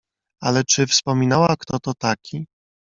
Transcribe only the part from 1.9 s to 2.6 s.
taki?"